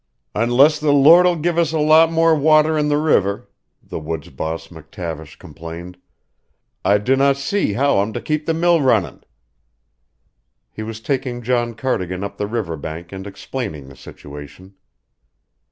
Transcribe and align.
"Unless 0.33 0.79
the 0.79 0.91
Lord'll 0.91 1.35
gi' 1.41 1.61
us 1.61 1.71
a 1.73 1.77
lot 1.77 2.11
more 2.11 2.33
water 2.33 2.75
in 2.75 2.87
the 2.87 2.97
river," 2.97 3.47
the 3.83 3.99
woods 3.99 4.29
boss 4.29 4.69
McTavish 4.69 5.37
complained, 5.37 5.95
"I 6.83 6.97
dinna 6.97 7.35
see 7.35 7.73
how 7.73 7.99
I'm 7.99 8.11
to 8.13 8.19
keep 8.19 8.47
the 8.47 8.55
mill 8.55 8.81
runnin'." 8.81 9.23
He 10.71 10.81
was 10.81 11.01
taking 11.01 11.43
John 11.43 11.75
Cardigan 11.75 12.23
up 12.23 12.37
the 12.39 12.47
riverbank 12.47 13.11
and 13.11 13.27
explaining 13.27 13.89
the 13.89 13.95
situation. 13.95 14.73